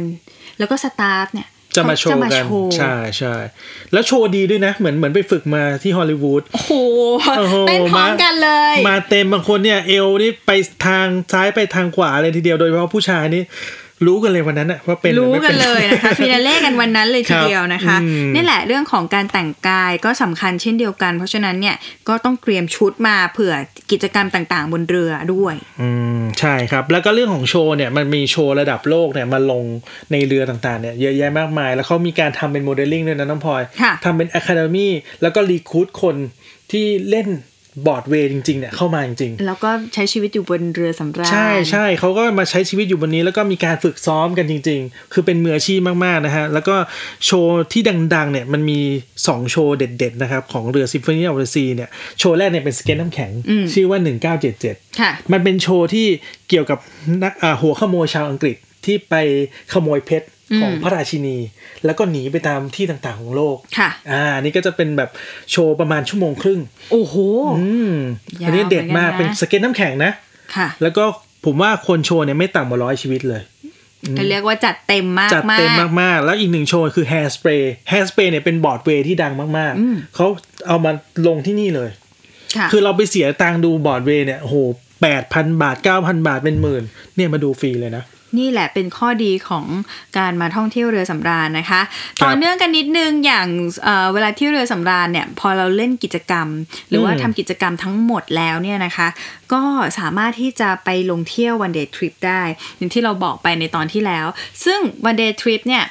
[0.59, 3.35] แล้วก็ staff เนี่ยจะมาโชว์จะมากันโชว์ใช่ใช่
[3.93, 6.71] แล้วโชว์ดีด้วยนะ เหมือนเหมือนไปฝึกมาที่ฮอลลีวูดโอ้โห
[7.37, 10.51] โอ้โหเต้นพร้อมมากันเลย มาเต็มบางคนเนี่ย เอวนี่ไป
[10.85, 13.43] ทางซ้ายไปทางขวาเลยทีเดียวโดยเฉพาะผู้ชายนี่
[14.07, 21.75] รู้กันเลยวันนั้นอะว่าเป็นหอรู้ไม่กัป็นเลยนะคะ finale กันวันนั้นเลยทีครับเดียวนะคะอืมนี่แหละเรื่องของการแต่งกายก็สำคัญเช่นเดียวกัน เพราะฉะนั้นเนี่ย
[22.07, 23.53] ก็ต้องเตรียมชุดมาเผื่อ
[23.91, 25.89] กิจกรรมต่างๆ บนเรือด้วยอื
[26.19, 29.63] มใช่ครับ แล้วก็เรื่องของโชว์เนี่ยมันมีโชว์ระดับโลกเนี่ยมาลง
[30.11, 36.15] ในเรือต่างๆเนี่ยเยอะแยะมากมาย แล้วเขามีการทำเป็นโมเดลลิ่งด้วยนะน้องพลอยค่ะทำเป็น academy แล้วก็ recruit คน
[36.71, 37.27] ที่เล่น
[37.85, 46.75] บอร์ดเวย์จริงๆเนี่ยเข้ามาจริงแล้วก็ใช้ชีวิตอยู่บนเรือสำราญๆใช่ใช่เขาก็มาใช้ชีวิตอยู่บนนี้ แล้วก็มีการฝึกซ้อมกันจริง ๆ คือเป็นมืออาชีพมากๆนะฮะ แล้วก็
[47.25, 47.81] โชว์ที่
[48.15, 48.79] ดังๆเนี่ยมันมี
[49.17, 53.31] 2 โชว์เด็ดๆนะครับของเรือ Symphony of the Sea เนี่ยโชว์แรกเนี่ยเป็นสเก็ตน้ำแข็ง
[53.73, 53.99] ชื่อว่า
[54.49, 56.07] 1977 ค่ะ มันเป็นโชว์ที่
[56.49, 56.79] เกี่ยวกับ
[57.23, 59.15] นักอ่าหัวขโมยชาวอังกฤษที่ไป
[59.73, 60.27] ขโมยเพชร
[60.59, 61.37] ของพระราชินี
[61.85, 65.09] แล้วก็หนีไปตามที่ต่างๆของโลก ค่ะ อ่าอันนี่ก็จะเป็นแบบ
[65.51, 66.59] โชว์ประมาณชั่วโมงครึ่ง
[66.91, 67.15] โอ้โห
[67.59, 67.95] อืม
[68.41, 70.11] ยาวอันนี้เด็ดมากเหมืเป็อนนกันนะสเก็ตน้ำแข็งนะ
[70.55, 71.03] ค่ะ แล้วก็
[71.45, 73.41] ผมว่าคนโชว์เนี่ยไม่ต่ำกว่าร้อยชีวิตเลย
[74.17, 75.69] ก็เรียกว่าจัดเต็มมากจัดเต็ม
[76.01, 80.27] มาก ๆ แล้วอีกหนึ่งโชว์คือ Hair Spray Hair Spray เนี่ยเป็นบอร์ดเวย์ที่ดังมากๆ เขา
[80.67, 80.91] เอามา
[81.27, 81.89] ลงที่นี่เลย
[82.57, 84.55] ค่ะคือเราไปเสียตังค์ดูบอร์ดเวย์เนี่ยโอ้โห
[85.01, 86.83] แปดพันบาทเก้าพันบาทเป็นหมื่น
[87.15, 88.03] เนี่ยมาดูฟรีเลยนะ
[88.37, 89.65] นี่แหละเป็นข้อดีของ
[90.17, 91.81] การมาท่องเที่ยวเรือสำราญนะคะ
[92.19, 93.47] ครับต่อเนื่องกันนิดนึงอย่าง
[93.83, 96.47] เอ่อเวลาเที่ยวเรือสำราญเนี่ยพอเราเล่นกิจกรรม
[96.89, 99.07] หรือว่าอืมทำกิจกรรมทั้งหมดแล้วเนี่ยนะคะ
[99.53, 99.63] ก็
[99.99, 102.41] สามารถที่จะไปลงเที่ยว one day trip ได้
[102.77, 104.27] อย่างที่เราบอกไปในตอนที่แล้ว
[104.65, 105.83] ซึ่ง one day trip เนี่ย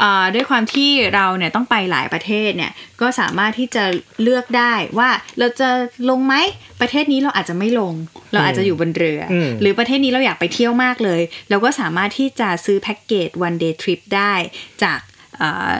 [0.00, 3.84] เอ่อด้วยความที่เราเนี่ยต้องไปหลายประเทศเนี่ยก็สามารถที่จะ
[4.22, 5.68] เลือกได้ว่าเราจะ
[6.10, 6.34] ลงไหม
[6.80, 7.94] ประเทศนี้เราอาจจะไม่ลง
[8.32, 14.34] เราอาจจะอยู่บนเรืออืมหรือประเทศนี้เราอยากไปเที่ยวมากเลย เราก็สามารถที่จะซื้อแพ็กเกจ one day trip ได้
[14.82, 15.00] จาก
[15.38, 15.74] เอ่อ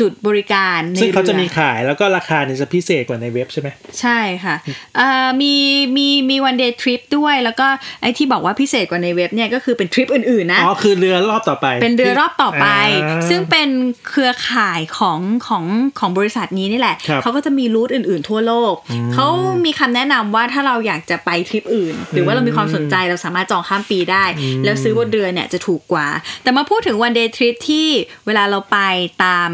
[0.00, 3.68] จุดบริการในซึ่งเขาจะรือมีขายแล้วก็ราคาเนี่ยจะพิเศษกว่าในเว็บใช่ไหม
[4.00, 4.56] ใช่ค่ะ
[4.96, 5.54] เอ่อมี
[5.96, 7.66] มีมี one day trip ด้วยแล้วก็
[8.02, 12.66] ไอ้ที่บอกว่าพิเศษกว่าในเว็บเนี่ยก็คือเป็นทริปอื่นๆนะอ๋อคือเรือรอบต่อไป เป็นเรือรอบต่อไป
[13.04, 13.68] อ่าซึ่งเป็น
[14.08, 15.64] เครือข่ายของของ
[15.98, 18.74] ของบริษัทนี้นี่แหละครับเขาก็จะมีรูทอื่นๆทั่วโลก
[19.14, 19.26] เขา
[19.64, 24.24] มีคำแนะนำว่าถ้าเราอยากจะไปทริปอื่น หรือว่าเรามีความสนใจเราสามารถจองข้ามปีได้
[24.64, 26.06] แล้วซื้อบนเรือเนี่ยจะถูกกว่า
[26.42, 27.88] แต่มาพูดถึงวันเดย์ทริปที่
[28.26, 28.78] เวลาเราไป
[29.24, 29.50] ตาม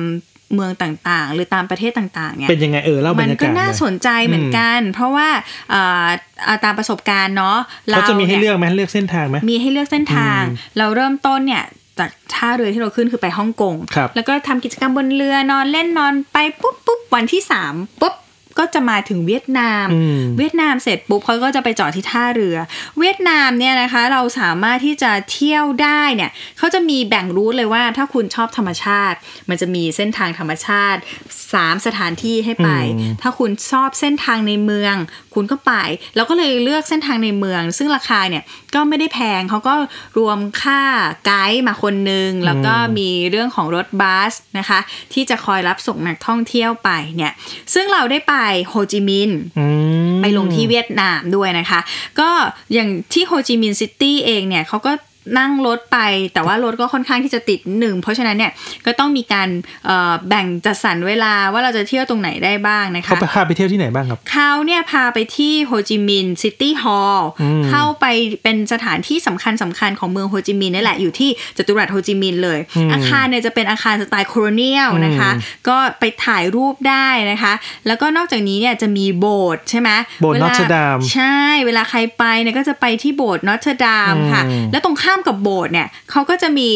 [0.55, 5.29] เมืองต่างๆ หรือตามประเทศต่างๆเนี่ยเป็นยังไงเออเล่าบรมันรยากาศก็น่าหอยสนใจเหมือนกัน เพราะว่า
[5.71, 6.05] เอ่อ
[6.45, 10.41] เอาตามประสบการณ์เนาะเขาจะมีให้นี่ยเลือกไหมเลือกเส้นทางไหมมีให้เลือกเส้นทาง
[10.79, 11.65] เราเริ่มต้นเนี่ย
[11.99, 18.15] จากท่าเรือที่เราขึ้นคือไปฮ่องกงครับแล้วก็ทำกิจกรรมบนเรือนอนเล่นนอนไปปุ๊บปุ๊บวันที่สามปุ๊บ
[18.61, 22.57] ก็จะมาถึงเวียดนามอืมเวียดนามเสร็จปุ๊บเขาก็จะไปจอดที่ท่าเรือ
[22.99, 29.17] เวียดนามเนี่ยนะคะเราสามารถที่จะเที่ยวได้เนี่ยเขาจะมีแบ่งรูทเลยว่าถ้าคุณชอบธรรมชาติ
[29.49, 31.01] มันจะมีเส้นทางธรรมชาติ
[31.43, 32.69] 3 สถานที่ให้ไป
[32.99, 34.95] อืมถ้าคุณชอบเส้นทางในเมือง
[35.35, 35.73] คุณก็ไป
[36.17, 38.45] เราก็เลยเลือกเส้นทางในเมือง ซึ่งราคาเนี่ย
[38.75, 39.75] ก็ไม่ได้แพงเขาก็
[40.19, 40.83] รวมค่า
[41.27, 44.81] ไกด์มาคนหนึ่งแล้วก็มีเรื่องของรถบัสนะคะ
[45.13, 47.33] ที่จะคอยรับส่งนักท่องเที่ยวไปเนี่ย
[47.75, 48.37] ซึ่งเราได้ไป
[48.69, 49.67] โฮจิมินห์อื
[50.13, 51.81] มไปลงที่เวียดนามด้วยนะคะ
[52.21, 52.31] ก็
[52.73, 54.93] อย่างที่โฮจิมินห์ City เองเนี่ยเขาก็
[55.39, 55.99] นั่งรถไป
[56.35, 58.53] แต่ว่ารถก็ค่อนข้างที่จะติดนิดหนึ่งเพราะฉะนั้นเนี่ย
[58.87, 59.49] ก็ต้องมีการ
[59.87, 68.07] เอ่อแบ่งจัดสรรเวลาว่าเราจะเที่ยวตรงไหนได้บ้างนะคะเขาไปพาไปเที่ยวที่ไหนบ้างครับเขาเนี่ยพาไปที่โฮจิมินห์ City Hall อืมเข้าไป
[68.43, 72.59] เป็นสถานที่สำคัญสำคัญของเมืองโฮจิมินห์นี่แหละอยู่ที่จัตุรัสโฮจิมินห์เลย
[72.93, 75.31] อาคารเนี่ยจะเป็นอาคารสไตล์โคโลเนียลนะคะ
[75.69, 77.53] ก็ไปถ่ายรูปได้นะคะ
[77.87, 79.91] แล้วก็นอกจากนี้เนี่ยจะมีโบสถ์ใช่ไหม
[80.23, 86.71] โบสถ์วลา Notre Dame ใช่เวลาใครไปเนี่ยก็จะไปที่โบสถ์ Notre Dame ค่ะอืมแล้วตรงข้ามกับโบสถ์เนี่ยเขาก็จะมี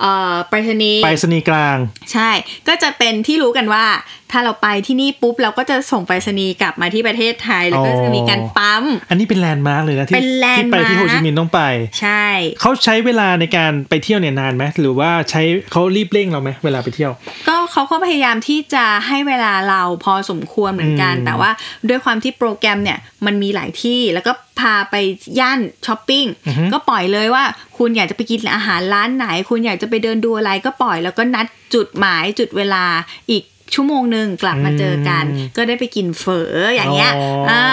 [0.00, 1.76] เอ่อไปรษณีย์ไปรษณีย์กลาง
[2.12, 2.30] ใช่
[2.68, 3.84] ก็จะเป็นที่รู้กันว่า
[4.32, 11.60] ถ้าเราไปที่นี่ปุ๊บเราก็จะส่งไปรษณีย์กลับมาที่ประเทศไทย แล้วก็อ๋อจะมีการปั๊ม อันนี้เป็นแลนด์มาร์กเลยนะที่เป็นแลนด์ที่ไปที่โฮจิมินห์ต้องไป
[12.00, 12.24] ใช่
[12.60, 17.12] เขาใช้เวลาในการไปเที่ยวเนี่ยนานไหมหรือว่าใช้เขารีบเร่งเราไหมเวลาไปเที่ยว
[17.48, 21.50] ก็เขาก็พยายามที่จะให้เวลาเราพอสมควรเหมือนกันอืมแต่ว่า
[21.88, 24.94] ด้วยความที่โปรแกรมเนี่ยมันมีหลายที่แล้วก็พาไป
[25.40, 26.24] ย่านช้อปปิ้ง
[26.72, 27.44] ก็ปล่อยเลยว่า
[27.78, 32.84] คุณอยากจะไปกินอาหารร้านไหน คุณอยากจะไปเดินดูอะไรก็ปล่อยแล้วก็นัดจุดหมายจุดเวลา
[33.30, 33.42] อีก
[33.74, 37.64] ชั่วโมงหนึ่งกลับมาเจอกันอืมก็ได้ไปกินเฝออย่างเงี้ยอ๋ออ่่า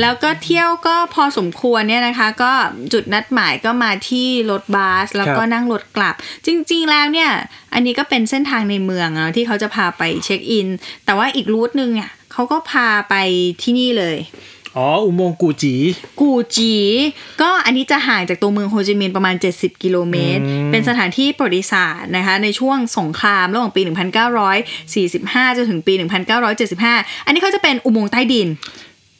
[0.00, 2.52] แล้วก็เที่ยวก็พอสมควรเนี่ยนะคะ ก็
[2.92, 6.14] จุดนัดหมายก็มาที่รถบัสแล้วก็นั่งรถกลับ
[6.46, 7.30] จริง ๆ แล้วเนี่ย
[7.74, 10.68] อันนี้ก็เป็นเส้นทางในเมืองอะที่เขาจะพาไปเช็คอิน
[11.04, 13.14] แต่ว่าอีกรูทหนึ่งเนี่ยเขาก็พาไป
[13.62, 14.16] ที่นี่เลย
[14.76, 15.74] อ๋อ อุโมงค์กูจี
[16.20, 16.72] กูจี
[17.40, 23.80] ก็อันนี้จะห่างจากตัวเมืองโฮจิมินห์ประมาณ 70 กิโลเมตรอืมเป็นสถานที่ประวัติศาสตร์นะคะ ในช่วงสงครามระหว่างปี
[24.64, 25.92] 1945 จนถึงปี
[26.60, 28.48] 1975 อันนี้เขาจะเป็นอุโมงค์ใต้ดิน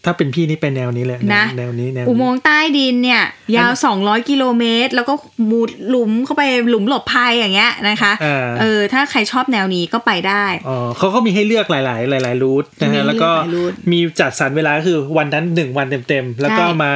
[0.04, 3.22] ถ้าเป็นพี่นี่เป็นแนวนี้เลยนะแนวนี้แนวอุโมนี้งค์ใต้ดินเนี่ย
[3.56, 5.14] ยาว 200 กิโลเมตร แล้วก็
[5.50, 11.80] มุดหลุมเข้าไปหลุมหลบภัยอย่างเงี้ยนะคะอ่าเออถ้าใครชอบแนวนี้ก็ไปได้อ๋อเขาก็มีให้เลือกหลา
[12.18, 16.92] ย ๆ หลาย ๆ รูทนะมีให้ฮะเลือกแล้วก็หลายรูทมีจัดสรรเวลาก็คือวันนั้นหนึ่งวันเต็ม ๆ แล้วก็ใช่มา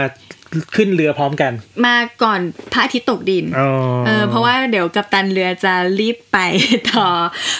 [0.77, 1.53] ขึ้นเรือพร้อมกัน
[1.87, 2.41] มาก่อน
[2.73, 3.69] พระอาทิตย์ตกดินอ๋อ
[4.07, 6.39] เออเพราะว่าเดี๋ยวกัปตันเรือจะรีบไป
[6.93, 7.09] ต่อ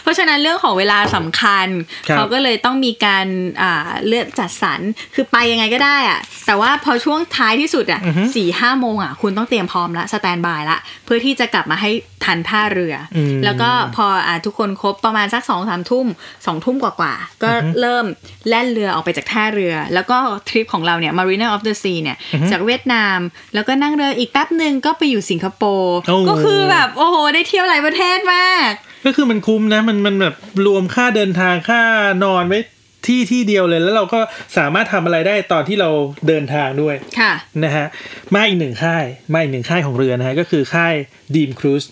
[0.03, 1.67] เพราะฉะนั้นเรื่องของเวลาสำคัญ
[2.09, 3.27] ครับเขาก็เลยต้องมีการ
[3.63, 4.81] อ่าเลือกจัดสรร
[5.15, 8.01] คือไปยังไงก็ได้อะแต่ว่าพอช่วงท้ายที่สุดอะ
[8.35, 11.91] สี่ห้าโมงอะคุณต้องเตรียมพร้อมละสแตนบายละเพื่อที่จะกลับมาให้
[12.25, 16.07] ทันท่าเรืออมแล้วก็พออ่าทุกคนครบประมาณสักสองสามทุ่ม
[16.47, 18.05] สองทุ่มกว่าๆก็เริ่ม
[18.49, 20.17] แล่นเรือออกไปจากท่าเรือ แล้วก็
[20.49, 22.17] ทริปของเราเนี่ย Marina of the Sea เนี่ย
[22.51, 23.19] จากเวียดนาม
[23.55, 28.71] แล้วก็นั่งเรืออีกแป๊บหนึ่งก็ไปอยู่สิงคโปร์โอ้ก็คือแบบโอ้โหได้เที่ยวหลายประเทศมาก
[29.07, 30.35] ก็คือมันคุ้มนะมันมันแบบ
[30.67, 31.81] รวมค่าเดินทางค่า
[32.25, 32.59] นอนไว้
[33.07, 34.21] ที่ที่เดียวเลยแล้วเราก็
[34.57, 35.91] สามารถทำอะไรได้ตอนที่เรา
[36.29, 37.33] เดินทางด้วยค่ะ
[37.65, 37.87] นะฮะ
[38.35, 40.95] มาอีกหนึ่งค่ายมาอีกหนึ่งค่ายของเรือนะฮะก็คือค่าย
[41.35, 41.85] ดีมครูซ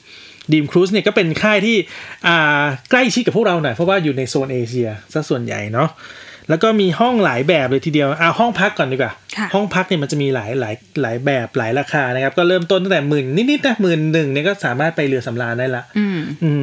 [0.53, 1.77] ดีมครูซเนี่ยก็เป็นค่ายที่
[2.27, 5.89] อ่าใกล้ชิดกับพวกเราหน่อยเพราะว่าอยู่ในโซนเอเชียซะส่วนใหญ่เนาะ
[6.49, 16.63] แล้วก็มีห้องหลายแบบเลยทีเดียวเอาห้องพักก่อนดีกว่าค่ะห้องพักเนี่ยมันจะมีหลายหลายหลายแบบหลายราคานะครับ ก็เริ่มต้นตั้งแต่หมื่นนิดๆนะหมื่นหนึ่งเนี่ยก็สามารถไปเรือสำราญได้ละอืมอืม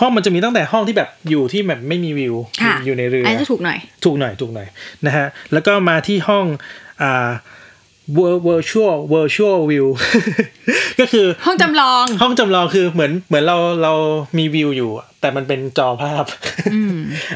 [0.00, 4.68] ห้องมันจะมีตั้งแต่ห้องที่แบบอยู่ที่แบบไม่มีวิวค่ะอยู่ในเรืออันนี้จะถูกหน่อย ถูกหน่อยถูกหน่อย
[5.06, 6.44] นะฮะแล้วก็มาที่ห้อง
[7.02, 7.30] อ่า
[8.16, 9.86] vir- virtual virtual view
[11.00, 13.92] ก็คือห้องจำลองห้องจำลองคือเหมือนเหมือนเราเรา
[14.38, 16.24] มีวิวอยู่อะ แต่มันเป็นจอภาพ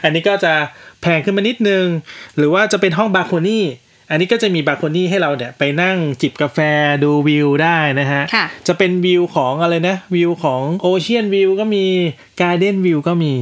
[0.05, 0.53] อันนี้ก็จะ
[1.03, 1.87] แพงขึ้นมานิดนึง
[2.37, 3.67] หรือว่าจะเป็นห้องบาร์โคนี่
[4.11, 6.59] อันนี้ก็จะมีบาร์โคนี่ให้เราเนี่ยไปนั่งจิบกาแฟ
[7.05, 11.85] ดูวิวได้นะฮะค่ะจะเป็นวิวของอะไรนะ วิวของโอเชียนวิวก็มี
[12.41, 13.33] การ์เด้นวิวก็มี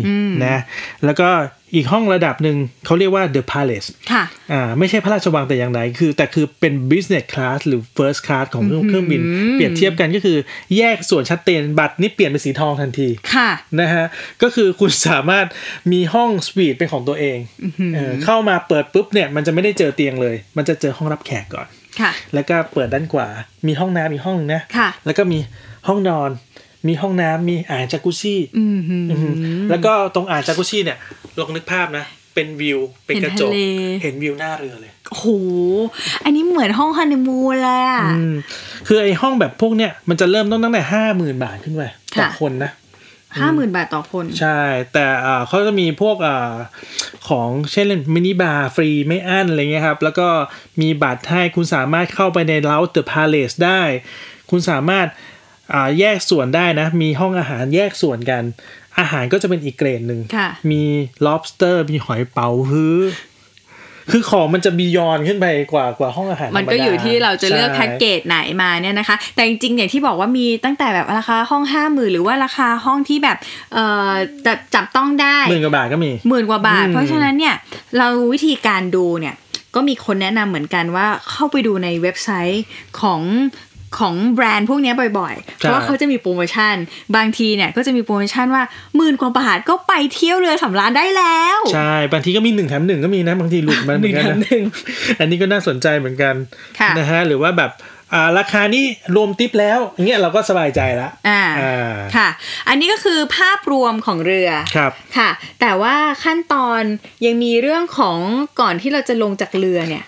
[0.44, 0.56] นะ
[1.04, 1.28] แล้วก็
[1.74, 2.56] อีกห้องระดับหนึ่ง
[2.86, 9.20] เขาเรียกว่า The Palace ค่ะอ่าไม่ใช่พระราชวังแต่อย่างใดคือ แต่คือเป็น business class หรือ first class ของเครื่องเครื่องบิน
[9.54, 10.38] เปรียบเทียบกันก็คือ
[10.76, 14.04] แยกส่วนชัดเจนบัตรนี่เปลี่ยนเป็นสีทองทันที ค่ะนะฮะ
[14.42, 15.46] ก็คือคุณสามารถ
[15.92, 17.38] มีห้องสวีทเป็นของตัวเอง
[17.94, 21.66] เออเข้ามาเปิดปุ๊บเนี่ยมันจะไม่ได้เจอเตียงเลย มันจะเจอห้องรับแขกก่อน
[22.00, 23.28] ค่ะ แล้วก็เปิดด้านขวา
[23.66, 25.38] มีห้องน้ำอีกห้องนึงนะค่ะแล้วก็มี
[25.88, 26.30] ห้องนอน
[26.86, 29.34] มีห้องน้ำมีอ่างจากุซี่อืมหืมอืม
[29.70, 30.98] แล้วก็ตรงอ่างจากุซี่เนี่ย
[31.38, 33.58] ลองนึกภาพนะเป็นวิว เป็นกระจกเห็นทะเล
[34.02, 35.26] เห็นวิวหน้าเรือเลยโอ้โห
[36.24, 38.36] อันนี้เหมือนห้องฮันนีมูนเลยอะอืม
[38.86, 41.82] คือไอ้ห้องแบบพวกเนี้ยมันจะเริ่มต้นตั้งแต่ห้าหมื่นบาทขึ้นไป
[42.18, 42.70] ต่อค่ะคนนะ
[43.40, 44.60] ห้าหมื่นบาทต่อคน ใช่
[44.92, 46.52] แต่อ่าเขาจะมีพวกอ่า
[47.28, 50.28] ของเช่นมินิบาร์ฟรีไม่อั้นอะไรเงี้ยครับ แล้วก็
[50.80, 53.82] มีบัตรให้คุณสามารถเข้าไปใน lounge The Palace ได้
[54.50, 55.31] คุณสามารถอ่า
[56.00, 58.42] แยกส่วนได้นะ มีห้องอาหารแยกส่วนกัน
[58.98, 60.82] อาหารก็จะเป็นอีกเกรดหนึ่งค่ะมี
[61.26, 62.98] lobster มีหอยเป๋าฮื้อ
[64.10, 73.38] คือของมันจะบียอนขึ้นไปกว่ากว่าห้องอาหาร มันก็ธรรดาอยู่ที่เราจะเลือกใช่แพ็กเกจไหนมาเนี่ยนะคะ แต่จริงๆอย่างที่บอกว่ามีตั้งแต่แบบราคาห้องห้าหมื่นหรือว่าราคาห้องที่แบบ
[73.74, 74.12] เอ่อ
[74.46, 77.54] จับจับต้องได้หมื่นกว่าบาทก็มีหมื่นกว่าบาทอืมเพราะฉะนั้นเนี่ย
[77.98, 79.34] เราวิธีการดูเนี่ย
[79.74, 82.64] ก็มีคนแนะนำเหมือนกันว่าเข้าไปดูในเว็บไซต์
[83.00, 83.20] ของ
[83.98, 86.74] ของแบรนด์พวกเนี้ยบ่อยๆ เพราะว่าเขาจะมีโปรโมชั่น
[87.16, 88.62] บางทีเนี่ยก็จะมีโปรโมชั่นว่า
[88.96, 94.62] หมื่นกว่าบาทก็ไปเที่ยวเรือสำราญได้แล้ว ใช่ บางทีก็มีหนึ่งแถมหนึ่งก็มีนะบางทีหลุดมาเหมือนกันหนึ่งแถมนะหนึ่ง
[95.20, 96.34] อันนี้ก็น่าสนใจเหมือนกัน
[96.80, 97.72] ค่ะนะฮะหรือว่าแบบ
[98.14, 98.84] อ่าราคานี้
[99.16, 102.28] รวมทิปแล้วอย่างเงี้ยเราก็สบายใจละอ่าอ่าค่ะ
[102.68, 106.82] อันนี้ก็คือภาพรวมของเรือครับค่ะ แต่ว่าขั้นตอน
[107.26, 108.18] ยังมีเรื่องของ
[108.60, 110.04] ก่อนที่เราจะลงจากเรือเนี่ย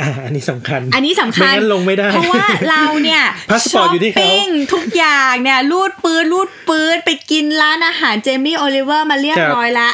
[0.00, 9.90] อ่าอันนี้สำคัญ อันนี้สำคัญไม่งั้นลงไม่ได้ เพราะว่าเราเนี่ยพาสปอร์ตอยู่ที่เขาช้ปปิ้งทุกอย่างเนี่ยรูดปืนรูดปืนไปกินร้านอาหาร Jamie Oliver มาเรียบร้อยละ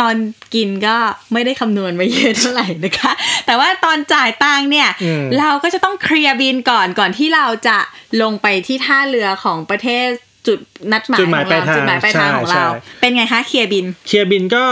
[0.00, 0.16] ตอน
[0.54, 0.96] กินก็
[1.32, 3.12] ไม่ได้คำนวณไว้เยอะเท่าไหร่นะคะ
[3.46, 7.78] แต่ว่าตอนจ่ายตังค์เนี่ยอืมเราก็จะต้องเคลียร์บิลก่อนก่อนที่เราจะ
[8.22, 10.08] ลงไปที่ท่าเรือของประเทศ
[10.46, 10.58] จุด
[10.92, 14.64] นัดหมายจุดหมายของเราปลายทางจุดหมายปลายทางของใช่เราใช่เป็นไงคะเคลียร์บิล เคลียร์บิลก็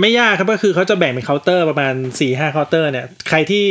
[0.00, 3.64] ไม่ยากครับก็คือเขาจะแบ่งเป็นเคาน์เตอร์ประมาณสี่ห้าเคาน์เตอร์เนี่ยใครที่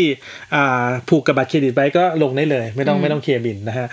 [0.56, 3.88] อ่าผูกกับบัตรเครดิตไว้ก็ลงได้เลย ไม่ต้องไม่ต้องเคลียร์บิลนะฮะ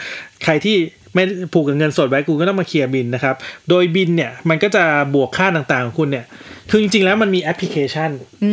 [0.44, 0.76] ใครที่
[1.14, 3.34] ไม่ผูกกับเงินสดไว้กูก็ต้องมาเคลียร์บินนะครับ
[3.68, 4.84] โดยบินเนี่ยมันก็จะ
[5.14, 6.26] บวกค่าต่างๆของคุณเนี่ย
[6.70, 8.10] คือจริงๆแล้วมันมีแอปพลิเคชัน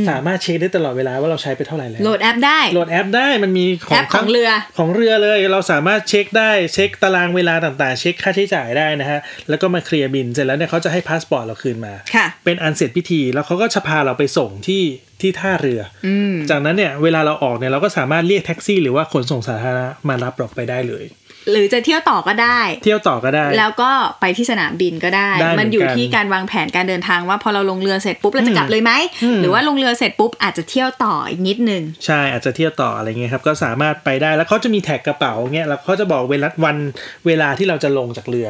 [0.10, 14.84] สามารถเช็คได้ตลอดเวลาว่าเราใช้ไปเท่าไหร่แล้วโหลดแอปได้โหลดแอปได้มันมีของแอปของเรือของเรือเลย เราสามารถเช็คได้เช็คตารางเวลาต่างๆ เช็คค่าใช้จ่ายได้นะฮะแล้วก็มาเคลียร์บิลเสร็จแล้วเนี่ยเขาจะให้พาสปอร์ตเราคืนมาค่ะเป็นอันเสร็จพิธีแล้วเขาก็จะพาเราไปส่งที่
[15.22, 21.04] ที่ท่าเรืออืมจากนั้นเนี่ยเวลาเราออกเนี่ยเราก็สามารถเรียกแท็กซี่ หรือว่าขนส่งสาธารณะมารับเราไปได้เลย
[21.52, 28.92] หรือจะเที่ยวต่อก็ได้ เที่ยวต่อก็ได้ แล้วก็ไปที่สนามบินก็ได้ได้เหมือนกันมันอยู่ที่การวางแผนการเดินทางว่าพอเราลงเรือเสร็จปุ๊บเราจะกลับเลยไหม
[29.24, 36.78] อืมหรือว่าลงเรือเสร็จปุ๊บอาจจะเที่ยวต่ออีกนิดนึงใช่อาจจะเที่ยวต่ออะไรเงี้ยครับก็สามารถไปได้แล้วเขาจะมีแท็กกระเป๋าเงี้ยแล้วเขาจะบอกเวลาวัน
[37.28, 38.50] เวลาที่เราจะลงจากเรือ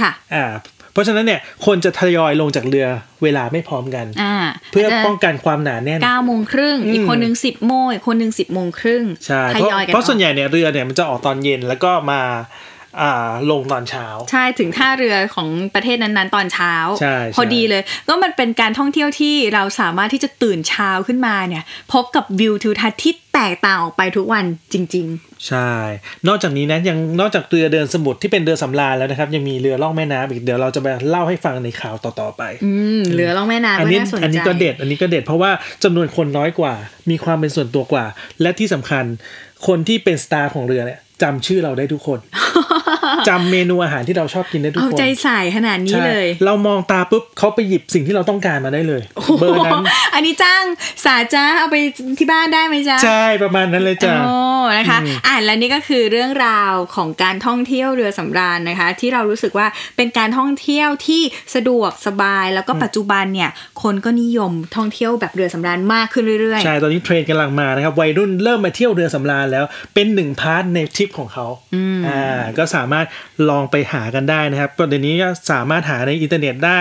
[0.00, 0.44] ค่ะอ่า
[0.92, 2.86] เพราะฉะนั้นเนี่ยคนจะทยอยลงจากเรือ
[3.22, 4.36] เวลาไม่พร้อมกันอ่า
[4.70, 12.71] เพื่ออาจจะป้องกันความหนาแน่นเก้าโมงครึ่งอืมอีกคนหนึ่งสิบโมงอีกคนหนึ่งสิบโมงครึ่งใช่ทเพราะยอยกันเพราะส่วนออกใหญ่เนี่ยเรือเนี่ยมันจะออกตอนเย็นแล้วก็มาอ่า
[13.50, 25.08] ลงตอนเช้า ใช่ถึงท่าเรือของประเทศนั้นๆ ตอนเช้าใช่พอใช่ดีเลย ก็มันเป็นการท่องเที่ยวที่เราสามารถที่จะตื่นเช้าขึ้นมาเนี่ย พบกับวิวทิวทัศน์ที่แตกต่างออกไปทุกวันจริง
[25.48, 25.72] ใช่
[26.28, 35.50] นอกจากนี้นะยังนอกจากเรือเดินสมุทรที่เป็นเรือสำราญแล้วนะครับ ยังมีเรือล่องแม่น้ำอีกเดี๋ยวเราจะไปเล่าให้ฟังในข่าวต่อๆไปๆอืมเรือล่องแม่น้ำอันก็นี้น่าสนใจอันนี้ก็เด็ดอันนี้ก็เด็ดเพราะว่า
[35.84, 36.74] จำนวนคนน้อยกว่า
[37.10, 38.04] มีความเป็นส่วนตัวกว่า
[38.42, 39.04] และที่สำคัญ
[39.66, 42.18] คนที่เป็นสตาร์ของเรือเนี่ยจำชื่อเราได้ทุกคน
[43.28, 49.02] จำเมนูอาหารที่เราชอบกินได้ทุกเอาคนใจใส่ขนาดนี้ใช่เลย เรามองตาปุ๊บเขาไปหยิบสิ่งที่เราต้องการมาได้เลย
[49.40, 49.82] เบอร์นั้น
[50.14, 50.64] อันนี้จ้าง
[51.04, 51.76] สาจ้าเอาไป
[52.18, 54.36] ที่บ้านได้ไหมจ๊ะใช่ประมาณนั้นเลยจ้ะโอ้
[54.78, 54.98] นะคะ
[55.28, 61.22] อ่านแล้วนี่ก็คือเรื่องราวของการท่องเที่ยวเรือสำราญนะคะ ที่เรารู้สึกว่าเป็นการท่องเที่ยวที่
[61.54, 63.50] สะดวกสบายแล้วก็ปัจจุบันเนี่ย
[63.82, 71.46] คนก็นิยมท่องเที่ยวแบบเรือสำราญมากขึ้นเรื่อยใช่ตอนนี้เทรนด์กำลังมานะครับวัยรุ่นเริ่มมาเที่ยวเรือสำราญแล้วเป็นหนึ่ง part ในทริปของเขา
[72.06, 73.06] อ่าก็สามารถ
[73.48, 76.80] ลองไปหากันได้นะครับก็เดี๋ยวนี้ก็สามารถหาในอินเทอร์เน็ตได้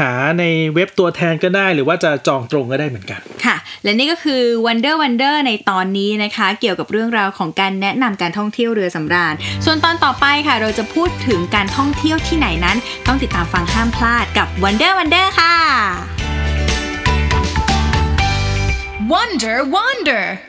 [0.00, 12.76] หาในเว็บตัวแทนก็ได้ หรือว่าจะจองตรงก็ได้เหมือนกันๆค่ะ และนี่ก็คือ Wonder Wonder ในตอนนี้นะคะ เกี่ยวกับเรื่องราวของการแนะนำการท่องเที่ยวเรือสำราญ ส่วนตอนต่อไปค่ะ เราจะพูดถึงการท่องเที่ยวที่ไหนนั้น
[13.06, 15.56] ต้องติดตามฟังห้ามพลาดกับ Wonder Wander ค่ะ
[19.12, 20.47] Wonder, wonder.